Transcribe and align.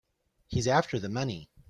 He's 0.47 0.65
after 0.67 0.97
the 0.99 1.09
money. 1.09 1.51